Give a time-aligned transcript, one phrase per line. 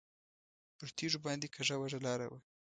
[0.77, 2.39] پر تیږو باندې کږه وږه لاره وه.